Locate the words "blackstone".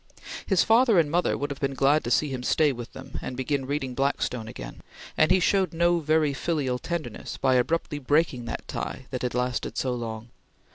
3.93-4.47